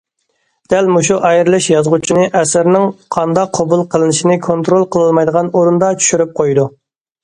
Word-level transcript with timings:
دەل 0.73 0.87
مۇشۇ 0.95 1.17
ئايرىلىش 1.29 1.67
يازغۇچىنى 1.73 2.25
ئەسىرىنىڭ 2.41 2.89
قانداق 3.19 3.55
قوبۇل 3.61 3.87
قىلىنىشىنى 3.95 4.43
كونترول 4.51 4.91
قىلالمايدىغان 4.99 5.57
ئورۇندا 5.57 5.97
چۈشۈرۈپ 6.05 6.39
قويىدۇ. 6.43 6.73